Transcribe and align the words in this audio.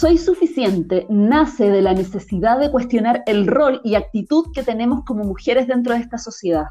Soy 0.00 0.16
suficiente 0.16 1.04
nace 1.10 1.68
de 1.68 1.82
la 1.82 1.92
necesidad 1.92 2.58
de 2.58 2.70
cuestionar 2.70 3.22
el 3.26 3.46
rol 3.46 3.82
y 3.84 3.96
actitud 3.96 4.46
que 4.54 4.62
tenemos 4.62 5.04
como 5.04 5.24
mujeres 5.24 5.66
dentro 5.66 5.92
de 5.92 6.00
esta 6.00 6.16
sociedad. 6.16 6.68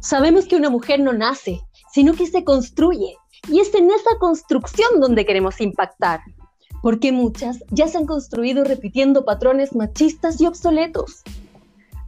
Sabemos 0.00 0.46
que 0.46 0.56
una 0.56 0.68
mujer 0.68 0.98
no 0.98 1.12
nace, 1.12 1.60
sino 1.92 2.12
que 2.14 2.26
se 2.26 2.42
construye. 2.42 3.14
Y 3.48 3.60
es 3.60 3.72
en 3.76 3.88
esa 3.88 4.18
construcción 4.18 4.98
donde 4.98 5.24
queremos 5.24 5.60
impactar. 5.60 6.22
Porque 6.82 7.12
muchas 7.12 7.62
ya 7.70 7.86
se 7.86 7.98
han 7.98 8.06
construido 8.06 8.64
repitiendo 8.64 9.24
patrones 9.24 9.72
machistas 9.72 10.40
y 10.40 10.46
obsoletos. 10.46 11.22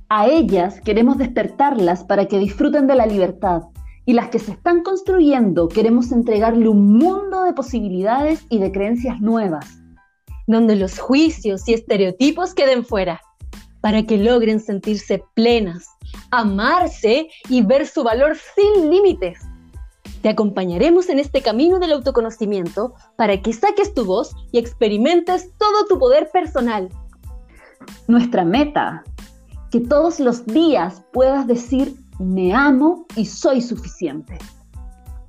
A 0.08 0.27
ellas 0.27 0.80
queremos 0.80 1.18
despertarlas 1.18 2.02
para 2.02 2.27
que 2.27 2.40
disfruten 2.40 2.88
de 2.88 2.96
la 2.96 3.06
libertad. 3.06 3.62
Y 4.04 4.14
las 4.14 4.30
que 4.30 4.40
se 4.40 4.50
están 4.50 4.82
construyendo 4.82 5.68
queremos 5.68 6.11
entregarle 6.11 6.68
un 6.68 6.98
mundo 6.98 7.45
de 7.45 7.52
posibilidades 7.52 8.45
y 8.48 8.58
de 8.58 8.72
creencias 8.72 9.20
nuevas. 9.20 9.86
Donde 10.46 10.77
los 10.77 10.98
juicios 10.98 11.68
y 11.68 11.74
estereotipos 11.74 12.54
queden 12.54 12.84
fuera, 12.84 13.20
para 13.80 14.02
que 14.04 14.18
logren 14.18 14.60
sentirse 14.60 15.23
plenas, 15.34 15.87
amarse 16.30 17.28
y 17.48 17.62
ver 17.62 17.87
su 17.87 18.02
valor 18.02 18.37
sin 18.54 18.90
límites. 18.90 19.38
Te 20.23 20.30
acompañaremos 20.30 21.09
en 21.09 21.18
este 21.18 21.40
camino 21.40 21.78
del 21.78 21.92
autoconocimiento 21.92 22.95
para 23.16 23.40
que 23.40 23.52
saques 23.52 23.95
tu 23.95 24.04
voz 24.04 24.34
y 24.51 24.59
experimentes 24.59 25.51
todo 25.59 25.87
tu 25.88 25.98
poder 25.98 26.30
personal. 26.32 26.88
Nuestra 28.09 28.45
meta, 28.45 29.04
que 29.70 29.80
todos 29.80 30.18
los 30.18 30.45
días 30.46 31.02
puedas 31.12 31.46
decir 31.46 31.95
me 32.18 32.54
amo 32.54 33.06
y 33.15 33.26
soy 33.26 33.60
suficiente. 33.60 34.38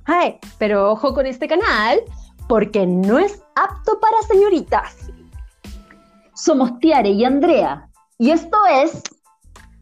Ay, 0.04 0.38
pero 0.58 0.90
ojo 0.90 1.12
con 1.12 1.26
este 1.26 1.46
canal, 1.46 2.00
porque 2.48 2.86
no 2.86 3.18
es 3.18 3.42
apto 3.56 4.00
para 4.00 4.22
señoritas. 4.22 5.07
Somos 6.40 6.78
Tiare 6.78 7.10
y 7.10 7.24
Andrea, 7.24 7.90
y 8.16 8.30
esto 8.30 8.56
es 8.70 9.02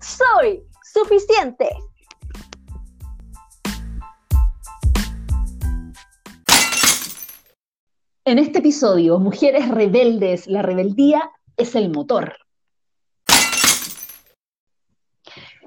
Soy 0.00 0.62
suficiente. 0.82 1.68
En 8.24 8.38
este 8.38 8.60
episodio, 8.60 9.18
Mujeres 9.18 9.68
Rebeldes, 9.68 10.46
la 10.46 10.62
rebeldía 10.62 11.30
es 11.58 11.74
el 11.74 11.90
motor. 11.90 12.38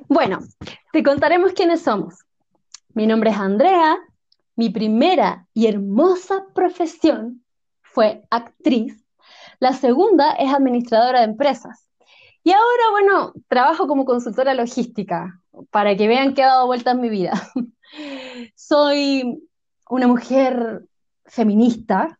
Bueno, 0.07 0.39
te 0.91 1.03
contaremos 1.03 1.53
quiénes 1.53 1.83
somos. 1.83 2.15
Mi 2.95 3.05
nombre 3.05 3.29
es 3.29 3.37
Andrea, 3.37 3.95
mi 4.55 4.71
primera 4.71 5.47
y 5.53 5.67
hermosa 5.67 6.47
profesión 6.55 7.45
fue 7.83 8.23
actriz, 8.31 9.05
la 9.59 9.73
segunda 9.73 10.31
es 10.31 10.53
administradora 10.53 11.19
de 11.19 11.25
empresas 11.25 11.89
y 12.43 12.51
ahora, 12.51 12.83
bueno, 12.91 13.33
trabajo 13.47 13.87
como 13.87 14.05
consultora 14.05 14.53
logística, 14.53 15.39
para 15.71 15.95
que 15.95 16.07
vean 16.07 16.33
que 16.33 16.43
ha 16.43 16.47
dado 16.47 16.67
vuelta 16.67 16.91
en 16.91 17.01
mi 17.01 17.09
vida. 17.09 17.33
Soy 18.55 19.43
una 19.89 20.07
mujer 20.07 20.85
feminista 21.25 22.17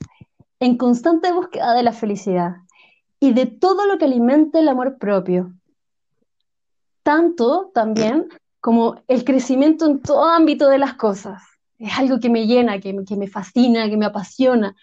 en 0.60 0.78
constante 0.78 1.32
búsqueda 1.32 1.74
de 1.74 1.84
la 1.84 1.94
felicidad 1.94 2.58
y 3.20 3.34
de 3.34 3.46
todo 3.46 3.86
lo 3.86 3.98
que 3.98 4.06
alimente 4.06 4.60
el 4.60 4.68
amor 4.68 4.98
propio. 4.98 5.54
Tanto 7.04 7.72
también 7.74 8.28
como 8.60 9.02
el 9.08 9.24
crecimiento 9.24 9.86
en 9.86 10.02
todo 10.02 10.26
ámbito 10.26 10.68
de 10.68 10.80
las 10.80 10.96
cosas. 10.96 11.42
Es 11.78 11.98
algo 11.98 12.20
que 12.20 12.30
me 12.30 12.46
llena, 12.46 12.80
que, 12.80 12.96
que 13.08 13.16
me 13.16 13.28
fascina, 13.28 13.90
que 13.90 13.96
me 13.96 14.06
apasiona. 14.06 14.76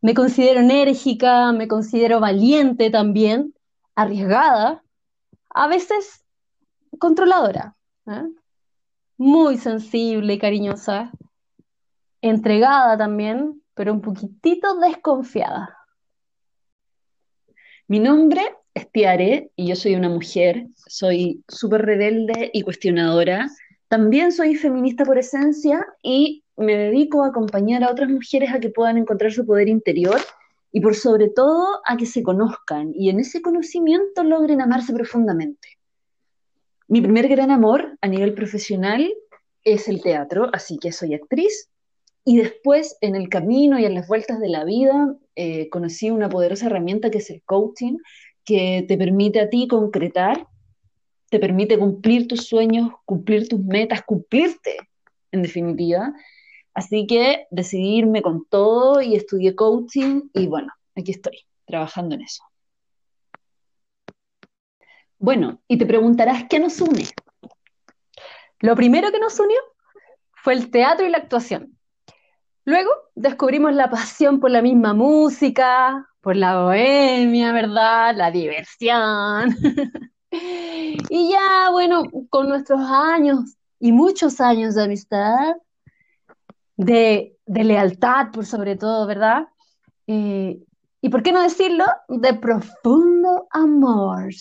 Me 0.00 0.14
considero 0.14 0.60
enérgica, 0.60 1.52
me 1.52 1.68
considero 1.68 2.20
valiente 2.20 2.90
también 2.90 3.54
arriesgada, 3.94 4.82
a 5.50 5.68
veces 5.68 6.22
controladora, 6.98 7.76
¿eh? 8.06 8.24
muy 9.16 9.56
sensible 9.56 10.34
y 10.34 10.38
cariñosa, 10.38 11.10
entregada 12.20 12.96
también, 12.98 13.62
pero 13.74 13.92
un 13.92 14.02
poquitito 14.02 14.78
desconfiada. 14.78 15.76
Mi 17.88 18.00
nombre 18.00 18.42
es 18.74 18.90
Tiare 18.90 19.50
y 19.56 19.68
yo 19.68 19.76
soy 19.76 19.94
una 19.94 20.08
mujer, 20.08 20.66
soy 20.74 21.42
súper 21.48 21.82
rebelde 21.82 22.50
y 22.52 22.62
cuestionadora. 22.62 23.48
También 23.88 24.32
soy 24.32 24.56
feminista 24.56 25.04
por 25.04 25.18
esencia 25.18 25.86
y 26.02 26.44
me 26.56 26.76
dedico 26.76 27.22
a 27.22 27.28
acompañar 27.28 27.84
a 27.84 27.90
otras 27.90 28.08
mujeres 28.08 28.52
a 28.52 28.60
que 28.60 28.70
puedan 28.70 28.98
encontrar 28.98 29.32
su 29.32 29.44
poder 29.44 29.68
interior 29.68 30.20
y 30.72 30.80
por 30.80 30.94
sobre 30.94 31.28
todo 31.28 31.80
a 31.86 31.96
que 31.96 32.06
se 32.06 32.22
conozcan 32.22 32.92
y 32.94 33.10
en 33.10 33.20
ese 33.20 33.42
conocimiento 33.42 34.24
logren 34.24 34.60
amarse 34.60 34.92
profundamente. 34.92 35.68
Mi 36.88 37.00
primer 37.00 37.28
gran 37.28 37.50
amor 37.50 37.98
a 38.00 38.08
nivel 38.08 38.34
profesional 38.34 39.12
es 39.64 39.88
el 39.88 40.00
teatro, 40.02 40.48
así 40.52 40.78
que 40.78 40.92
soy 40.92 41.14
actriz. 41.14 41.68
Y 42.24 42.38
después, 42.38 42.96
en 43.00 43.14
el 43.14 43.28
camino 43.28 43.78
y 43.78 43.84
en 43.84 43.94
las 43.94 44.08
vueltas 44.08 44.40
de 44.40 44.48
la 44.48 44.64
vida, 44.64 45.14
eh, 45.34 45.68
conocí 45.68 46.10
una 46.10 46.28
poderosa 46.28 46.66
herramienta 46.66 47.10
que 47.10 47.18
es 47.18 47.30
el 47.30 47.42
coaching, 47.42 47.98
que 48.44 48.84
te 48.86 48.96
permite 48.96 49.40
a 49.40 49.48
ti 49.48 49.68
concretar, 49.68 50.46
te 51.30 51.38
permite 51.38 51.78
cumplir 51.78 52.28
tus 52.28 52.46
sueños, 52.46 52.90
cumplir 53.04 53.48
tus 53.48 53.60
metas, 53.60 54.02
cumplirte, 54.02 54.76
en 55.32 55.42
definitiva, 55.42 56.14
Así 56.76 57.06
que 57.06 57.46
decidí 57.50 57.96
irme 57.96 58.20
con 58.20 58.44
todo 58.44 59.00
y 59.00 59.16
estudié 59.16 59.56
coaching 59.56 60.28
y 60.34 60.46
bueno, 60.46 60.74
aquí 60.94 61.12
estoy, 61.12 61.46
trabajando 61.64 62.14
en 62.14 62.20
eso. 62.20 62.44
Bueno, 65.18 65.62
y 65.66 65.78
te 65.78 65.86
preguntarás, 65.86 66.44
¿qué 66.50 66.58
nos 66.58 66.78
une? 66.82 67.06
Lo 68.60 68.76
primero 68.76 69.10
que 69.10 69.18
nos 69.18 69.40
unió 69.40 69.56
fue 70.34 70.52
el 70.52 70.70
teatro 70.70 71.06
y 71.06 71.08
la 71.08 71.16
actuación. 71.16 71.78
Luego 72.66 72.90
descubrimos 73.14 73.72
la 73.72 73.88
pasión 73.88 74.38
por 74.38 74.50
la 74.50 74.60
misma 74.60 74.92
música, 74.92 76.06
por 76.20 76.36
la 76.36 76.60
bohemia, 76.60 77.52
¿verdad? 77.52 78.14
La 78.14 78.30
diversión. 78.30 79.56
y 80.30 81.30
ya, 81.30 81.70
bueno, 81.70 82.02
con 82.28 82.50
nuestros 82.50 82.82
años 82.82 83.56
y 83.80 83.92
muchos 83.92 84.42
años 84.42 84.74
de 84.74 84.82
amistad, 84.82 85.56
de, 86.76 87.36
lealtad 87.46 88.30
por 88.32 88.46
sobre 88.46 88.76
todo, 88.76 89.06
¿verdad? 89.06 89.48
Eh, 90.06 90.60
y 91.00 91.08
por 91.08 91.22
qué 91.22 91.32
no 91.32 91.42
decirlo, 91.42 91.84
de 92.08 92.34
profundo 92.34 93.46
amor, 93.50 94.32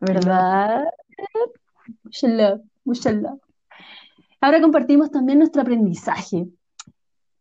¿verdad? 0.00 0.84
Mucha 2.84 3.12
love. 3.12 3.40
Ahora 4.40 4.60
compartimos 4.60 5.10
también 5.10 5.38
nuestro 5.38 5.62
aprendizaje. 5.62 6.48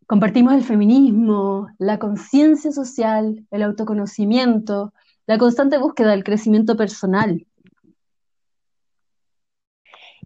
Compartimos 0.05 0.53
el 0.53 0.63
feminismo, 0.63 1.69
la 1.79 1.97
conciencia 1.97 2.71
social, 2.71 3.45
el 3.49 3.63
autoconocimiento, 3.63 4.93
la 5.25 5.37
constante 5.37 5.77
búsqueda 5.77 6.11
del 6.11 6.23
crecimiento 6.23 6.75
personal. 6.75 7.45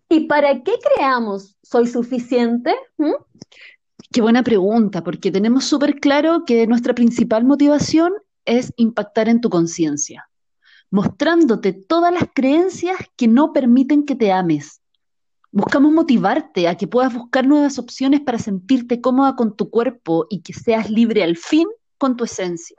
¿Y 0.09 0.27
para 0.27 0.63
qué 0.63 0.73
creamos 0.83 1.55
Soy 1.63 1.87
Suficiente? 1.87 2.75
¿Mm? 2.97 3.13
Qué 4.15 4.21
buena 4.21 4.43
pregunta, 4.43 5.03
porque 5.03 5.29
tenemos 5.29 5.65
súper 5.65 5.99
claro 5.99 6.45
que 6.45 6.65
nuestra 6.67 6.95
principal 6.95 7.43
motivación 7.43 8.13
es 8.45 8.71
impactar 8.77 9.27
en 9.27 9.41
tu 9.41 9.49
conciencia, 9.49 10.29
mostrándote 10.89 11.73
todas 11.73 12.13
las 12.13 12.23
creencias 12.33 12.95
que 13.17 13.27
no 13.27 13.51
permiten 13.51 14.05
que 14.05 14.15
te 14.15 14.31
ames. 14.31 14.79
Buscamos 15.51 15.91
motivarte 15.91 16.69
a 16.69 16.77
que 16.77 16.87
puedas 16.87 17.13
buscar 17.13 17.45
nuevas 17.45 17.77
opciones 17.77 18.21
para 18.21 18.39
sentirte 18.39 19.01
cómoda 19.01 19.35
con 19.35 19.53
tu 19.53 19.69
cuerpo 19.69 20.27
y 20.29 20.43
que 20.43 20.53
seas 20.53 20.89
libre 20.89 21.21
al 21.21 21.35
fin 21.35 21.67
con 21.97 22.15
tu 22.15 22.23
esencia. 22.23 22.77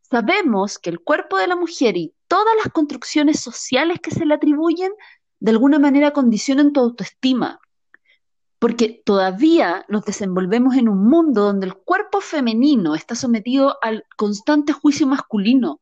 Sabemos 0.00 0.80
que 0.80 0.90
el 0.90 0.98
cuerpo 0.98 1.38
de 1.38 1.46
la 1.46 1.54
mujer 1.54 1.96
y 1.96 2.12
todas 2.26 2.56
las 2.56 2.72
construcciones 2.72 3.38
sociales 3.38 4.00
que 4.02 4.10
se 4.10 4.26
le 4.26 4.34
atribuyen 4.34 4.90
de 5.38 5.52
alguna 5.52 5.78
manera 5.78 6.10
condicionan 6.10 6.72
tu 6.72 6.80
autoestima, 6.80 7.60
porque 8.60 9.02
todavía 9.04 9.86
nos 9.88 10.04
desenvolvemos 10.04 10.76
en 10.76 10.88
un 10.88 11.08
mundo 11.08 11.44
donde 11.44 11.66
el 11.66 11.74
cuerpo 11.74 12.20
femenino 12.20 12.94
está 12.94 13.14
sometido 13.14 13.78
al 13.82 14.04
constante 14.16 14.74
juicio 14.74 15.06
masculino, 15.06 15.80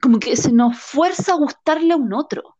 como 0.00 0.18
que 0.18 0.34
se 0.36 0.52
nos 0.52 0.78
fuerza 0.78 1.34
a 1.34 1.36
gustarle 1.36 1.92
a 1.92 1.98
un 1.98 2.14
otro. 2.14 2.56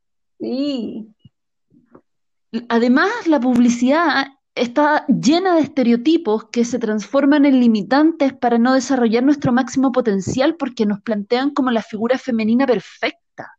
Además, 2.69 3.27
la 3.27 3.41
publicidad 3.41 4.27
está 4.55 5.07
llena 5.07 5.55
de 5.55 5.63
estereotipos 5.63 6.45
que 6.51 6.67
se 6.67 6.79
transforman 6.79 7.47
en 7.47 7.59
limitantes 7.59 8.35
para 8.35 8.59
no 8.59 8.75
desarrollar 8.75 9.23
nuestro 9.23 9.51
máximo 9.51 9.93
potencial 9.93 10.57
porque 10.57 10.85
nos 10.85 11.01
plantean 11.01 11.53
como 11.53 11.71
la 11.71 11.83
figura 11.83 12.19
femenina 12.19 12.67
perfecta. 12.67 13.57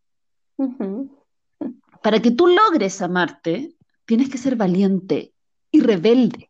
Para 2.03 2.21
que 2.21 2.29
tú 2.29 2.45
logres 2.45 3.01
amarte, 3.01 3.75
tienes 4.05 4.29
que 4.29 4.37
ser 4.37 4.55
valiente, 4.55 5.33
y 5.73 5.81
rebelde. 5.81 6.49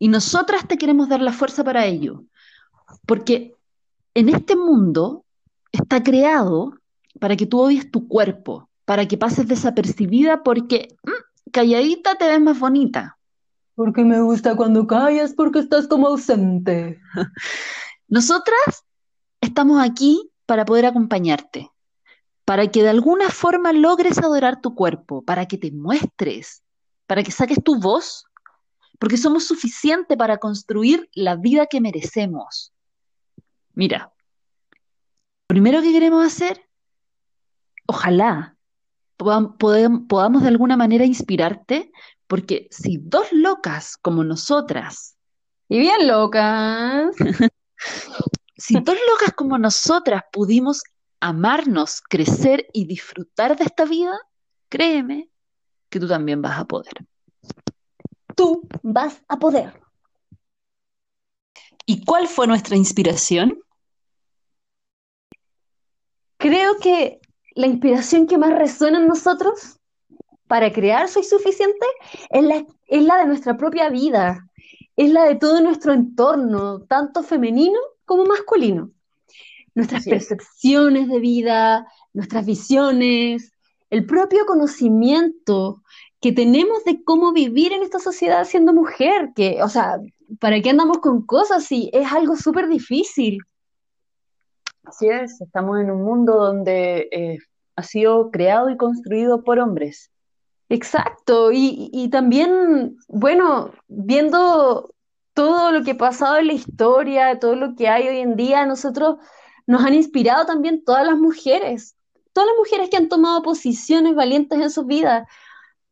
Y 0.00 0.08
nosotras 0.08 0.66
te 0.66 0.76
queremos 0.76 1.08
dar 1.08 1.20
la 1.20 1.32
fuerza 1.32 1.62
para 1.62 1.86
ello, 1.86 2.24
porque 3.06 3.54
en 4.14 4.28
este 4.28 4.56
mundo 4.56 5.24
está 5.70 6.02
creado 6.02 6.74
para 7.20 7.36
que 7.36 7.46
tú 7.46 7.60
odies 7.60 7.90
tu 7.92 8.08
cuerpo, 8.08 8.68
para 8.84 9.06
que 9.06 9.16
pases 9.16 9.46
desapercibida 9.46 10.42
porque 10.42 10.96
mm, 11.04 11.50
calladita 11.52 12.16
te 12.16 12.26
ves 12.26 12.40
más 12.40 12.58
bonita. 12.58 13.18
Porque 13.76 14.04
me 14.04 14.20
gusta 14.20 14.56
cuando 14.56 14.86
callas 14.86 15.34
porque 15.34 15.58
estás 15.58 15.86
como 15.86 16.08
ausente. 16.08 17.00
Nosotras 18.08 18.84
estamos 19.40 19.82
aquí 19.82 20.30
para 20.46 20.64
poder 20.64 20.86
acompañarte, 20.86 21.70
para 22.44 22.70
que 22.70 22.82
de 22.82 22.90
alguna 22.90 23.30
forma 23.30 23.72
logres 23.72 24.18
adorar 24.18 24.60
tu 24.60 24.74
cuerpo, 24.74 25.22
para 25.22 25.46
que 25.46 25.58
te 25.58 25.70
muestres, 25.72 26.62
para 27.06 27.22
que 27.22 27.30
saques 27.30 27.62
tu 27.62 27.80
voz, 27.80 28.26
porque 28.98 29.16
somos 29.16 29.46
suficientes 29.46 30.16
para 30.16 30.38
construir 30.38 31.08
la 31.14 31.36
vida 31.36 31.66
que 31.66 31.80
merecemos. 31.80 32.72
Mira, 33.74 34.12
primero 35.46 35.82
que 35.82 35.92
queremos 35.92 36.24
hacer, 36.24 36.68
ojalá 37.86 38.56
podamos 39.16 40.42
de 40.42 40.48
alguna 40.48 40.76
manera 40.76 41.04
inspirarte, 41.04 41.92
porque 42.26 42.68
si 42.70 42.98
dos 42.98 43.32
locas 43.32 43.96
como 43.96 44.24
nosotras, 44.24 45.16
y 45.68 45.78
bien 45.78 46.06
locas, 46.06 47.14
si 48.56 48.74
dos 48.80 48.96
locas 49.10 49.34
como 49.34 49.58
nosotras 49.58 50.22
pudimos 50.32 50.82
amarnos, 51.20 52.02
crecer 52.02 52.66
y 52.72 52.86
disfrutar 52.86 53.56
de 53.56 53.64
esta 53.64 53.84
vida, 53.84 54.12
créeme 54.68 55.30
que 55.88 56.00
tú 56.00 56.06
también 56.06 56.42
vas 56.42 56.58
a 56.58 56.64
poder. 56.64 57.06
Tú 58.34 58.68
vas 58.82 59.22
a 59.28 59.38
poder. 59.38 59.80
¿Y 61.86 62.04
cuál 62.04 62.28
fue 62.28 62.46
nuestra 62.46 62.76
inspiración? 62.76 63.58
Creo 66.38 66.78
que 66.78 67.20
la 67.54 67.66
inspiración 67.66 68.26
que 68.26 68.38
más 68.38 68.52
resuena 68.52 68.98
en 68.98 69.06
nosotros 69.06 69.78
para 70.46 70.72
crear 70.72 71.08
Soy 71.08 71.24
Suficiente 71.24 71.86
es 72.30 72.44
la, 72.44 72.64
es 72.86 73.02
la 73.02 73.18
de 73.18 73.26
nuestra 73.26 73.56
propia 73.56 73.88
vida, 73.88 74.48
es 74.96 75.10
la 75.10 75.24
de 75.24 75.36
todo 75.36 75.60
nuestro 75.60 75.92
entorno, 75.92 76.82
tanto 76.82 77.22
femenino 77.22 77.78
como 78.04 78.24
masculino. 78.24 78.90
Nuestras 79.74 80.04
percepciones 80.04 81.08
de 81.08 81.18
vida, 81.18 81.86
nuestras 82.12 82.46
visiones, 82.46 83.52
el 83.90 84.06
propio 84.06 84.46
conocimiento 84.46 85.82
que 86.24 86.32
tenemos 86.32 86.82
de 86.84 87.04
cómo 87.04 87.34
vivir 87.34 87.74
en 87.74 87.82
esta 87.82 87.98
sociedad 87.98 88.46
siendo 88.46 88.72
mujer, 88.72 89.32
que, 89.36 89.62
o 89.62 89.68
sea, 89.68 90.00
¿para 90.40 90.58
qué 90.62 90.70
andamos 90.70 90.96
con 91.00 91.26
cosas 91.26 91.64
si 91.64 91.90
es 91.92 92.10
algo 92.10 92.34
súper 92.34 92.66
difícil? 92.66 93.40
Así 94.84 95.06
es, 95.06 95.38
estamos 95.42 95.78
en 95.80 95.90
un 95.90 96.02
mundo 96.02 96.36
donde 96.36 97.10
eh, 97.12 97.36
ha 97.76 97.82
sido 97.82 98.30
creado 98.30 98.70
y 98.70 98.78
construido 98.78 99.44
por 99.44 99.58
hombres. 99.58 100.10
Exacto, 100.70 101.50
y, 101.52 102.08
también, 102.10 102.96
bueno, 103.06 103.72
viendo 103.88 104.94
todo 105.34 105.72
lo 105.72 105.84
que 105.84 105.90
ha 105.90 105.98
pasado 105.98 106.38
en 106.38 106.46
la 106.46 106.54
historia, 106.54 107.38
todo 107.38 107.54
lo 107.54 107.74
que 107.74 107.86
hay 107.86 108.08
hoy 108.08 108.20
en 108.20 108.34
día, 108.34 108.64
nosotros 108.64 109.16
nos 109.66 109.84
han 109.84 109.92
inspirado 109.92 110.46
también 110.46 110.84
todas 110.84 111.04
las 111.04 111.18
mujeres, 111.18 111.96
todas 112.32 112.48
las 112.48 112.56
mujeres 112.56 112.88
que 112.88 112.96
han 112.96 113.10
tomado 113.10 113.42
posiciones 113.42 114.14
valientes 114.14 114.58
en 114.58 114.70
sus 114.70 114.86
vidas 114.86 115.28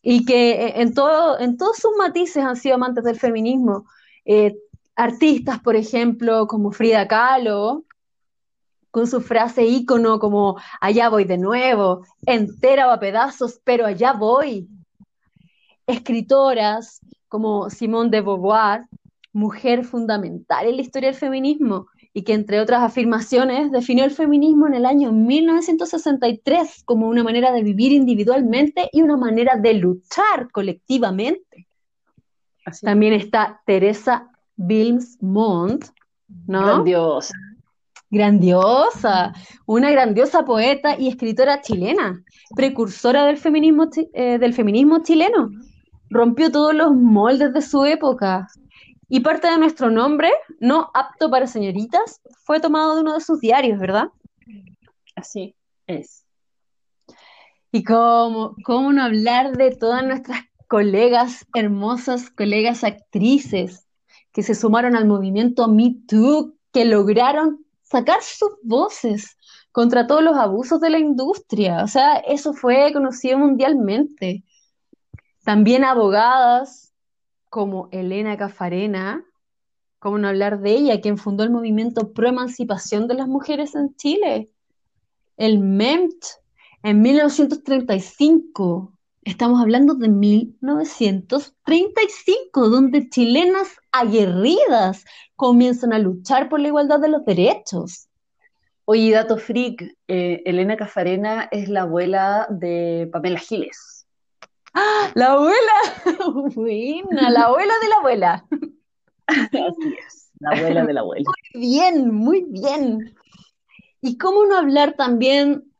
y 0.03 0.25
que 0.25 0.51
eh, 0.51 0.83
en, 0.83 0.93
todo, 0.93 1.39
en 1.39 1.57
todos 1.57 1.79
sus 1.79 1.93
matices 1.97 2.45
han 2.45 2.57
sido 2.57 2.75
amantes 2.75 3.05
del 3.05 3.19
feminismo. 3.19 3.87
Eh, 4.25 4.57
artistas, 4.97 5.61
por 5.61 5.77
ejemplo, 5.77 6.47
como 6.47 6.73
Frida 6.73 7.07
Kahlo, 7.07 7.85
con 8.91 9.07
su 9.07 9.23
frase 9.23 9.65
ícono 9.65 10.19
como 10.19 10.59
allá 10.81 11.09
voy 11.09 11.25
de 11.25 11.39
nuevo, 11.39 12.05
entera 12.27 12.89
o 12.89 12.91
a 12.91 13.01
pedazos, 13.01 13.61
pero 13.65 13.87
allá 13.87 14.13
voy. 14.13 14.69
Escritoras 15.87 17.01
como 17.29 17.71
Simone 17.71 18.11
de 18.11 18.21
Beauvoir, 18.21 18.87
mujer 19.33 19.85
fundamental 19.85 20.67
en 20.67 20.77
la 20.77 20.83
historia 20.83 21.11
del 21.11 21.19
feminismo 21.19 21.87
y 22.15 22.25
que 22.25 22.35
entre 22.35 22.61
otras 22.61 22.83
afirmaciones 22.83 23.73
definió 23.73 24.05
el 24.05 24.11
feminismo 24.11 24.67
en 24.67 24.75
el 24.75 24.87
año 24.87 25.13
1963 25.13 26.83
como 26.85 27.09
una 27.09 27.23
manera 27.23 27.53
de 27.53 27.63
vivir 27.63 27.93
individualmente 27.93 28.89
y 28.93 29.03
una 29.03 29.17
manera 29.17 29.57
de 29.57 29.75
luchar 29.75 30.51
colectivamente. 30.53 31.67
También 32.83 33.15
está 33.15 33.61
Teresa 33.67 34.31
Wilms 34.57 35.19
Montt, 35.21 35.87
¿no? 36.47 36.65
Grandiosa 36.65 37.35
grandiosa, 38.13 39.33
una 39.65 39.91
grandiosa 39.91 40.45
poeta 40.45 40.97
y 40.99 41.09
escritora 41.09 41.63
chilena, 41.63 42.23
precursora 42.55 43.25
del 43.25 43.39
feminismo, 43.39 43.89
eh, 44.13 44.39
del 44.39 44.53
feminismo 44.53 45.03
chileno. 45.03 45.49
Rompió 46.11 46.53
todos 46.53 46.75
los 46.75 46.95
moldes 46.95 47.55
de 47.55 47.63
su 47.63 47.87
época. 47.87 48.47
Y 49.15 49.21
parte 49.21 49.47
de 49.47 49.59
nuestro 49.59 49.91
nombre, 49.91 50.31
no 50.59 50.91
apto 50.95 51.31
para 51.31 51.47
señoritas, 51.47 52.23
fue 52.45 52.61
tomado 52.61 52.95
de 52.95 53.03
uno 53.03 53.13
de 53.13 53.21
sus 53.21 53.41
diarios, 53.41 53.79
¿verdad? 53.79 54.09
Así 55.15 55.55
es. 55.87 56.25
Y 57.71 57.85
cómo, 57.85 58.57
cómo 58.65 58.91
no 58.91 59.03
hablar 59.03 59.59
de 59.59 59.77
todas 59.77 60.03
nuestras 60.03 60.41
colegas, 60.67 61.45
hermosas 61.53 62.31
colegas 62.31 62.85
actrices 62.85 63.87
que 64.33 64.43
se 64.43 64.55
sumaron 64.55 64.97
al 64.97 65.07
movimiento 65.07 65.69
Me 65.69 65.95
Too, 66.09 66.55
que 66.73 66.87
lograron 66.87 67.67
sacar 67.83 68.23
sus 68.23 68.53
voces 68.63 69.37
contra 69.73 70.07
todos 70.07 70.23
los 70.23 70.39
abusos 70.39 70.81
de 70.81 70.89
la 70.89 70.99
industria. 70.99 71.85
O 71.85 71.87
sea, 71.87 72.15
eso 72.15 72.55
fue 72.55 72.91
conocido 72.95 73.37
mundialmente. 73.37 74.43
También 75.45 75.85
abogadas 75.85 76.92
como 77.53 77.89
Elena 77.93 78.37
Cafarena, 78.39 79.25
como 79.99 80.17
no 80.17 80.29
hablar 80.29 80.63
de 80.63 80.71
ella, 80.71 81.03
quien 81.03 81.19
fundó 81.19 81.45
el 81.45 81.51
movimiento 81.51 82.15
pro 82.15 82.27
emancipación 82.27 83.09
de 83.09 83.15
las 83.15 83.29
mujeres 83.29 83.75
en 83.75 83.95
Chile. 83.95 84.51
El 85.37 85.59
MEMT 85.59 86.25
en 86.83 87.03
1935. 87.03 88.95
Estamos 89.21 89.61
hablando 89.61 89.97
de 89.97 90.09
1935, 90.09 92.71
donde 92.71 93.11
chilenas 93.11 93.69
aguerridas 93.93 95.05
comienzan 95.37 95.93
a 95.93 95.99
luchar 95.99 96.49
por 96.49 96.59
la 96.59 96.69
igualdad 96.69 97.01
de 97.01 97.11
los 97.11 97.23
derechos. 97.27 98.09
Oye, 98.87 99.13
dato 99.13 99.37
freak, 99.37 99.95
eh, 100.09 100.41
Elena 100.47 100.79
Cafarena 100.79 101.49
es 101.51 101.69
la 101.69 101.83
abuela 101.83 102.47
de 102.49 103.11
Pamela 103.13 103.41
Giles. 103.41 104.02
¡Ah! 104.75 105.11
¡La 105.15 105.33
abuela! 105.33 105.55
Buena, 106.55 107.31
la 107.31 107.43
abuela 107.43 107.75
de 107.83 107.89
la 107.89 107.97
abuela. 107.97 108.47
Así 109.27 109.95
es, 110.07 110.31
la 110.41 110.51
abuela 110.57 110.85
de 110.87 110.93
la 110.93 111.01
abuela. 111.01 111.25
Muy 111.55 111.61
bien, 111.61 112.15
muy 112.15 112.45
bien. 112.49 113.15
¿Y 114.01 114.19
cómo 114.19 114.47
no 114.47 114.57
hablar 114.57 114.95
también 114.95 115.73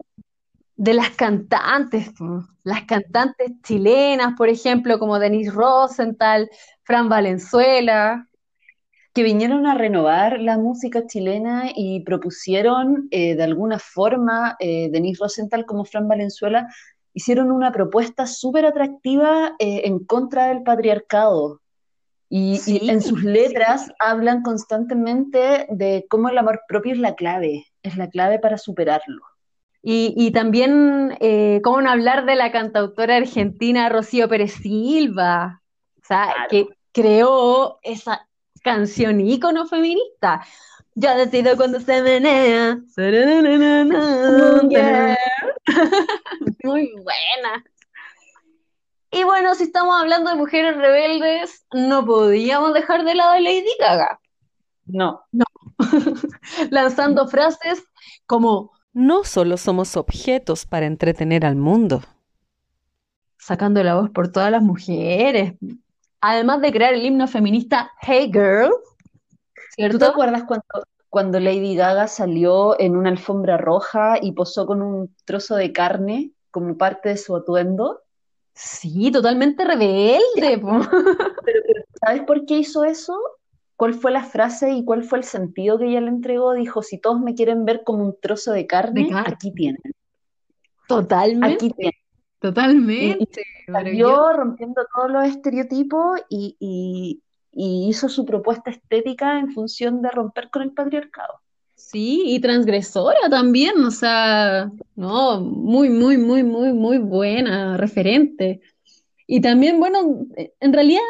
de 0.77 0.95
las 0.95 1.11
cantantes, 1.11 2.11
las 2.65 2.85
cantantes 2.85 3.53
chilenas, 3.63 4.35
por 4.37 4.49
ejemplo, 4.49 4.99
como 4.99 5.19
Denise 5.19 5.51
Rosenthal, 5.51 6.51
Fran 6.83 7.09
Valenzuela. 7.09 8.29
Que 9.15 9.23
vinieron 9.23 9.67
a 9.67 9.75
renovar 9.75 10.41
la 10.41 10.57
música 10.57 11.07
chilena 11.07 11.71
y 11.75 12.01
propusieron 12.01 13.09
eh, 13.11 13.37
de 13.37 13.43
alguna 13.43 13.79
forma, 13.79 14.57
eh, 14.59 14.89
Denise 14.91 15.21
Rosenthal 15.23 15.67
como 15.67 15.85
Fran 15.85 16.09
Valenzuela, 16.09 16.67
hicieron 17.15 17.51
una 17.51 17.73
propuesta 17.73 18.27
súper 18.27 18.67
atractiva 18.67 19.55
eh, 19.59 19.83
en 19.85 20.05
contra 20.05 20.47
del 20.47 20.63
patriarcado. 20.63 21.61
Y, 22.29 22.61
y, 22.67 22.89
en 22.89 23.03
sus 23.03 23.23
letras 23.25 23.93
hablan 23.99 24.43
constantemente 24.43 25.67
de 25.69 26.07
cómo 26.09 26.31
el 26.31 26.39
amor 26.39 26.63
propio 26.67 26.93
es 26.93 26.99
la 26.99 27.15
clave, 27.15 27.67
es 27.83 27.99
la 27.99 28.09
clave 28.09 28.39
para 28.39 28.57
superarlo. 28.57 29.23
Y, 29.85 30.31
también, 30.31 31.17
eh, 31.19 31.61
¿cómo 31.65 31.83
no 31.83 31.91
hablar 31.91 32.25
de 32.25 32.37
la 32.37 32.53
cantautora 32.53 33.17
argentina 33.17 33.89
Rocío 33.89 34.29
Pérez 34.29 34.53
Silva? 34.53 35.61
O 36.01 36.05
sea, 36.07 36.47
que 36.49 36.69
creó 36.93 37.81
esa 37.83 38.29
canción 38.63 39.21
ícono 39.21 39.67
feminista. 39.67 40.45
Yo 40.95 41.15
decido 41.17 41.57
cuando 41.57 41.81
se 41.81 42.03
menea. 42.03 42.79
Muy 46.65 46.93
buena. 46.93 47.65
Y 49.11 49.25
bueno, 49.25 49.55
si 49.55 49.65
estamos 49.65 50.01
hablando 50.01 50.31
de 50.31 50.37
mujeres 50.37 50.77
rebeldes, 50.77 51.67
no 51.73 52.05
podíamos 52.05 52.73
dejar 52.75 53.05
de 53.05 53.15
lado 53.15 53.33
a 53.33 53.41
Lady 53.41 53.75
Gaga. 53.79 54.21
No. 54.87 55.23
No. 55.33 55.45
Lanzando 56.71 57.29
frases 57.29 57.85
como 58.27 58.73
no 58.93 59.25
solo 59.25 59.57
somos 59.57 59.97
objetos 59.97 60.67
para 60.67 60.87
entretener 60.87 61.47
al 61.47 61.57
mundo. 61.57 62.03
Sacando 63.39 63.83
la 63.83 63.95
voz 63.95 64.11
por 64.11 64.31
todas 64.31 64.51
las 64.51 64.63
mujeres. 64.63 65.55
Además 66.23 66.63
de 66.63 66.73
crear 66.73 66.95
el 66.95 67.05
himno 67.05 67.29
feminista 67.29 67.91
Hey 68.01 68.31
Girl, 68.33 68.71
¿Tú 69.91 69.99
te 69.99 70.05
acuerdas 70.07 70.45
cuando 70.45 70.65
cuando 71.13 71.39
Lady 71.41 71.77
Gaga 71.77 72.09
salió 72.09 72.81
en 72.81 72.97
una 72.97 73.11
alfombra 73.11 73.59
roja 73.59 74.15
y 74.23 74.33
posó 74.33 74.65
con 74.65 74.81
un 74.81 75.15
trozo 75.27 75.57
de 75.57 75.71
carne 75.71 76.31
como 76.51 76.79
parte 76.79 77.11
de 77.11 77.19
su 77.19 77.37
atuendo. 77.37 78.01
Sí, 78.55 79.11
totalmente 79.13 79.63
rebelde. 79.63 80.57
po. 80.59 80.71
Pero, 81.45 81.61
pero, 81.67 81.85
¿sabes 82.01 82.23
por 82.23 82.47
qué 82.47 82.59
hizo 82.61 82.85
eso? 82.85 83.15
¿Cuál 83.77 83.93
fue 83.93 84.11
la 84.11 84.23
frase 84.25 84.73
y 84.73 84.87
cuál 84.87 85.03
fue 85.05 85.19
el 85.19 85.25
sentido 85.25 85.77
que 85.77 85.89
ella 85.91 86.01
le 86.01 86.09
entregó? 86.09 86.55
Dijo, 86.55 86.83
si 86.83 86.99
todos 86.99 87.21
me 87.21 87.35
quieren 87.35 87.67
ver 87.67 87.83
como 87.85 88.05
un 88.05 88.17
trozo 88.19 88.53
de 88.53 88.67
carne, 88.67 89.05
De 89.05 89.11
carne. 89.11 89.35
aquí 89.35 89.53
tienen. 89.53 89.83
Totalmente, 90.89 91.57
Aquí 91.57 91.71
tienen. 91.73 92.02
Totalmente. 92.43 93.43
Salió 93.67 94.33
rompiendo 94.33 94.83
todos 94.95 95.11
los 95.11 95.25
estereotipos 95.27 96.21
y, 96.29 96.57
y- 96.59 97.23
y 97.55 97.89
hizo 97.89 98.09
su 98.09 98.25
propuesta 98.25 98.71
estética 98.71 99.39
en 99.39 99.53
función 99.53 100.03
de 100.03 100.11
romper 100.11 100.51
con 100.51 100.63
el 100.63 100.73
patriarcado. 100.73 101.41
Sí, 101.75 102.23
y 102.27 102.41
transgresora 102.41 103.29
también, 103.29 103.85
o 103.85 103.91
sea, 103.91 104.71
no, 104.97 105.41
muy, 105.41 105.91
muy, 105.91 106.17
muy, 106.17 106.43
muy, 106.43 106.73
muy 106.73 106.99
buena 106.99 107.77
referente. 107.77 108.61
Y 109.27 109.41
también, 109.41 109.79
bueno, 109.81 110.27
en 110.61 110.73
realidad, 110.73 111.03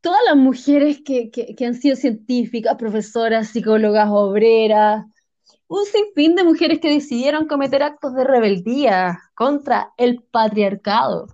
todas 0.00 0.20
las 0.26 0.36
mujeres 0.36 1.00
que, 1.04 1.30
que, 1.30 1.54
que 1.54 1.66
han 1.66 1.74
sido 1.74 1.96
científicas, 1.96 2.76
profesoras, 2.76 3.48
psicólogas, 3.48 4.08
obreras, 4.10 5.06
un 5.72 5.86
sinfín 5.86 6.34
de 6.34 6.44
mujeres 6.44 6.80
que 6.80 6.90
decidieron 6.90 7.48
cometer 7.48 7.82
actos 7.82 8.14
de 8.14 8.24
rebeldía 8.24 9.22
contra 9.34 9.94
el 9.96 10.22
patriarcado. 10.22 11.28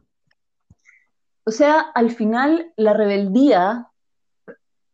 O 1.45 1.51
sea, 1.51 1.81
al 1.81 2.13
final 2.13 2.73
la 2.77 2.93
rebeldía 2.93 3.89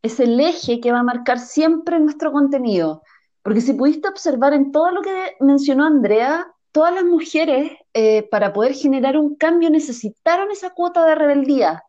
es 0.01 0.19
el 0.19 0.41
eje 0.41 0.81
que 0.81 0.93
va 0.93 1.01
a 1.01 1.03
marcar 1.03 1.39
siempre 1.39 2.01
nuestro 2.01 2.33
contenido. 2.33 3.03
Porque 3.43 3.61
si 3.61 3.75
pudiste 3.75 4.09
observar 4.09 4.55
en 4.55 4.73
todo 4.73 4.91
lo 4.93 5.03
que 5.03 5.37
mencionó 5.41 5.85
Andrea, 5.85 6.47
todas 6.73 6.95
las 6.95 7.05
mujeres 7.05 7.73
eh, 7.93 8.23
para 8.31 8.55
poder 8.55 8.73
generar 8.73 9.19
un 9.19 9.37
cambio 9.37 9.69
necesitaron 9.69 10.51
esa 10.53 10.71
cuota 10.71 11.05
de 11.05 11.17
rebeldía. 11.17 11.85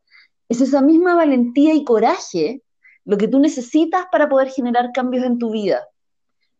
Es 0.49 0.59
esa 0.59 0.81
misma 0.81 1.15
valentía 1.15 1.73
y 1.73 1.85
coraje 1.85 2.63
lo 3.05 3.17
que 3.17 3.29
tú 3.29 3.39
necesitas 3.39 4.07
para 4.11 4.27
poder 4.27 4.49
generar 4.49 4.91
cambios 4.91 5.23
en 5.23 5.39
tu 5.39 5.51
vida. 5.51 5.87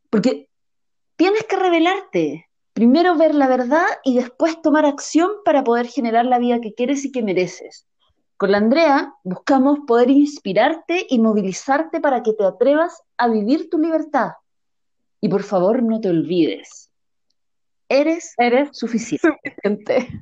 Porque 0.10 0.48
tienes 1.16 1.44
que 1.44 1.56
rebelarte. 1.56 2.50
Primero 2.74 3.16
ver 3.16 3.34
la 3.36 3.48
verdad 3.48 3.86
y 4.04 4.16
después 4.16 4.62
tomar 4.62 4.86
acción 4.86 5.30
para 5.46 5.64
poder 5.64 5.88
generar 5.88 6.26
la 6.26 6.40
vida 6.40 6.60
que 6.60 6.74
quieres 6.74 7.06
y 7.06 7.12
que 7.12 7.24
mereces. 7.24 7.88
Con 8.38 8.52
la 8.52 8.58
Andrea 8.58 9.14
buscamos 9.24 9.80
poder 9.88 10.10
inspirarte 10.10 11.06
y 11.10 11.20
movilizarte 11.20 12.02
para 12.02 12.22
que 12.22 12.34
te 12.34 12.44
atrevas 12.44 13.02
a 13.18 13.30
vivir 13.30 13.70
tu 13.70 13.78
libertad. 13.78 14.32
Y 15.22 15.30
por 15.30 15.44
favor, 15.44 15.82
no 15.82 16.02
te 16.02 16.10
olvides. 16.10 16.92
Eres 17.88 18.34
Eres 18.38 18.70
suficiente. 18.74 19.28
suficiente. 19.64 20.22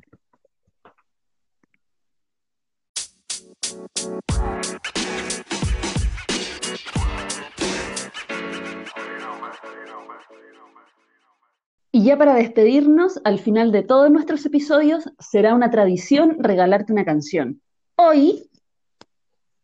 Y 11.94 12.02
ya 12.02 12.18
para 12.18 12.34
despedirnos, 12.34 13.20
al 13.22 13.38
final 13.38 13.70
de 13.70 13.84
todos 13.84 14.10
nuestros 14.10 14.44
episodios, 14.44 15.04
será 15.20 15.54
una 15.54 15.70
tradición 15.70 16.38
regalarte 16.40 16.92
una 16.92 17.04
canción. 17.04 17.62
Hoy, 17.94 18.50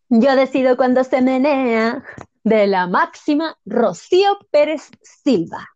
Yo 0.08 0.36
decido 0.36 0.76
cuando 0.76 1.02
se 1.02 1.22
menea 1.22 2.04
de 2.44 2.68
la 2.68 2.86
máxima 2.86 3.58
Rocío 3.64 4.38
Pérez 4.52 4.92
Silva. 5.02 5.70